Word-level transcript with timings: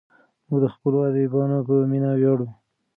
موږ 0.47 0.59
د 0.63 0.65
خپلو 0.73 0.97
ادیبانو 1.09 1.57
په 1.67 1.73
مینه 1.91 2.11
ویاړو. 2.15 2.47